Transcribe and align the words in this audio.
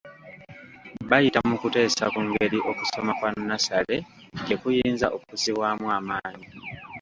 Bayita 1.09 1.39
mu 1.49 1.55
kuteesa 1.61 2.03
ku 2.13 2.19
ngeri 2.27 2.59
okusoma 2.69 3.11
kwa 3.19 3.29
nnassale 3.37 3.97
gye 4.45 4.55
kuyinza 4.61 5.07
okussibwamu 5.15 5.85
amaanyi. 5.97 6.47